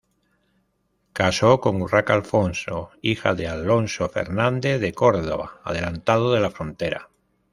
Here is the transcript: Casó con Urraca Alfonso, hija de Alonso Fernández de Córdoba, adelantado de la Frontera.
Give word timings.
Casó 1.13 1.59
con 1.61 1.79
Urraca 1.83 2.15
Alfonso, 2.15 2.89
hija 3.03 3.35
de 3.35 3.47
Alonso 3.47 4.09
Fernández 4.09 4.81
de 4.81 4.93
Córdoba, 4.95 5.59
adelantado 5.63 6.33
de 6.33 6.39
la 6.39 6.49
Frontera. 6.49 7.09